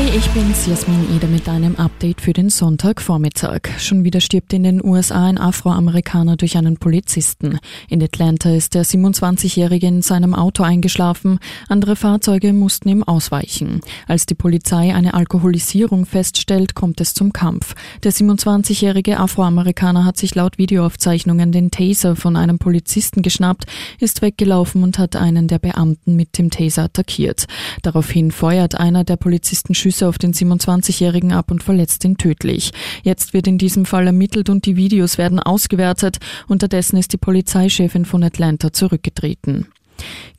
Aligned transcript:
Hey, 0.00 0.16
ich 0.16 0.30
bin's, 0.30 0.64
Jasmin 0.64 1.16
Eder 1.16 1.26
mit 1.26 1.48
einem 1.48 1.74
Update 1.74 2.20
für 2.20 2.32
den 2.32 2.50
Sonntagvormittag. 2.50 3.62
Schon 3.78 4.04
wieder 4.04 4.20
stirbt 4.20 4.52
in 4.52 4.62
den 4.62 4.84
USA 4.84 5.26
ein 5.26 5.38
Afroamerikaner 5.38 6.36
durch 6.36 6.56
einen 6.56 6.76
Polizisten. 6.76 7.58
In 7.88 8.00
Atlanta 8.00 8.54
ist 8.54 8.74
der 8.74 8.84
27-Jährige 8.84 9.88
in 9.88 10.02
seinem 10.02 10.36
Auto 10.36 10.62
eingeschlafen. 10.62 11.40
Andere 11.68 11.96
Fahrzeuge 11.96 12.52
mussten 12.52 12.88
ihm 12.90 13.02
ausweichen. 13.02 13.80
Als 14.06 14.24
die 14.24 14.36
Polizei 14.36 14.94
eine 14.94 15.14
Alkoholisierung 15.14 16.06
feststellt, 16.06 16.76
kommt 16.76 17.00
es 17.00 17.12
zum 17.12 17.32
Kampf. 17.32 17.74
Der 18.04 18.12
27-jährige 18.12 19.18
Afroamerikaner 19.18 20.04
hat 20.04 20.16
sich 20.16 20.36
laut 20.36 20.58
Videoaufzeichnungen 20.58 21.50
den 21.50 21.72
Taser 21.72 22.14
von 22.14 22.36
einem 22.36 22.60
Polizisten 22.60 23.22
geschnappt, 23.22 23.64
ist 23.98 24.22
weggelaufen 24.22 24.84
und 24.84 24.96
hat 24.96 25.16
einen 25.16 25.48
der 25.48 25.58
Beamten 25.58 26.14
mit 26.14 26.38
dem 26.38 26.50
Taser 26.50 26.84
attackiert. 26.84 27.46
Daraufhin 27.82 28.30
feuert 28.30 28.76
einer 28.76 29.02
der 29.02 29.16
Polizisten 29.16 29.74
Schüsse 29.88 30.06
auf 30.06 30.18
den 30.18 30.34
27-Jährigen 30.34 31.32
ab 31.32 31.50
und 31.50 31.62
verletzt 31.62 32.04
ihn 32.04 32.18
tödlich. 32.18 32.72
Jetzt 33.04 33.32
wird 33.32 33.46
in 33.46 33.56
diesem 33.56 33.86
Fall 33.86 34.06
ermittelt 34.06 34.50
und 34.50 34.66
die 34.66 34.76
Videos 34.76 35.16
werden 35.16 35.40
ausgewertet. 35.40 36.18
Unterdessen 36.46 36.98
ist 36.98 37.14
die 37.14 37.16
Polizeichefin 37.16 38.04
von 38.04 38.22
Atlanta 38.22 38.70
zurückgetreten. 38.70 39.68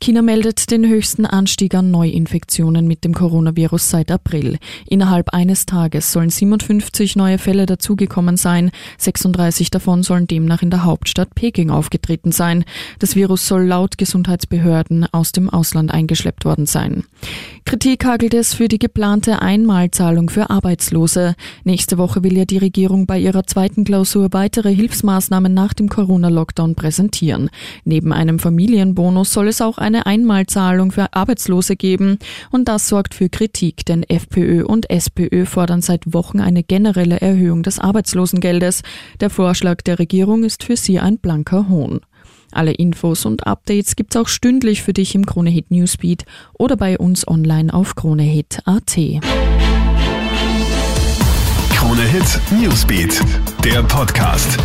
China 0.00 0.22
meldet 0.22 0.70
den 0.70 0.88
höchsten 0.88 1.26
Anstieg 1.26 1.74
an 1.74 1.90
Neuinfektionen 1.90 2.86
mit 2.86 3.04
dem 3.04 3.12
Coronavirus 3.12 3.90
seit 3.90 4.10
April. 4.10 4.58
Innerhalb 4.86 5.34
eines 5.34 5.66
Tages 5.66 6.12
sollen 6.12 6.30
57 6.30 7.16
neue 7.16 7.38
Fälle 7.38 7.66
dazugekommen 7.66 8.36
sein. 8.36 8.70
36 8.98 9.70
davon 9.70 10.02
sollen 10.02 10.26
demnach 10.26 10.62
in 10.62 10.70
der 10.70 10.84
Hauptstadt 10.84 11.34
Peking 11.34 11.70
aufgetreten 11.70 12.32
sein. 12.32 12.64
Das 12.98 13.14
Virus 13.16 13.46
soll 13.46 13.66
laut 13.66 13.98
Gesundheitsbehörden 13.98 15.06
aus 15.12 15.32
dem 15.32 15.50
Ausland 15.50 15.90
eingeschleppt 15.90 16.44
worden 16.44 16.66
sein. 16.66 17.04
Kritik 17.64 18.04
hagelt 18.04 18.34
es 18.34 18.54
für 18.54 18.68
die 18.68 18.78
geplante 18.78 19.42
Einmalzahlung 19.42 20.28
für 20.28 20.50
Arbeitslose. 20.50 21.34
Nächste 21.64 21.98
Woche 21.98 22.24
will 22.24 22.36
ja 22.36 22.44
die 22.44 22.58
Regierung 22.58 23.06
bei 23.06 23.18
ihrer 23.18 23.44
zweiten 23.44 23.84
Klausur 23.84 24.28
weitere 24.32 24.74
Hilfsmaßnahmen 24.74 25.54
nach 25.54 25.72
dem 25.72 25.88
Corona-Lockdown 25.88 26.74
präsentieren. 26.74 27.50
Neben 27.84 28.12
einem 28.12 28.38
Familienbonus 28.38 29.32
soll 29.32 29.48
es 29.48 29.60
auch 29.60 29.78
eine 29.78 30.06
Einmalzahlung 30.06 30.90
für 30.90 31.12
Arbeitslose 31.12 31.76
geben. 31.76 32.18
Und 32.50 32.68
das 32.68 32.88
sorgt 32.88 33.14
für 33.14 33.28
Kritik, 33.28 33.84
denn 33.86 34.02
FPÖ 34.02 34.64
und 34.64 34.90
SPÖ 34.90 35.46
fordern 35.46 35.82
seit 35.82 36.12
Wochen 36.12 36.40
eine 36.40 36.64
generelle 36.64 37.20
Erhöhung 37.20 37.62
des 37.62 37.78
Arbeitslosengeldes. 37.78 38.82
Der 39.20 39.30
Vorschlag 39.30 39.82
der 39.82 39.98
Regierung 39.98 40.44
ist 40.44 40.64
für 40.64 40.76
sie 40.76 40.98
ein 40.98 41.18
blanker 41.18 41.68
Hohn. 41.68 42.00
Alle 42.52 42.72
Infos 42.72 43.24
und 43.24 43.46
Updates 43.46 43.96
gibt's 43.96 44.16
auch 44.16 44.28
stündlich 44.28 44.82
für 44.82 44.92
dich 44.92 45.14
im 45.14 45.26
Kronehit 45.26 45.70
Newsbeat 45.70 46.24
oder 46.52 46.76
bei 46.76 46.98
uns 46.98 47.26
online 47.26 47.72
auf 47.72 47.94
kronehit.at. 47.94 48.96
Kronehit 51.70 52.40
Newsbeat, 52.60 53.20
der 53.64 53.82
Podcast. 53.84 54.58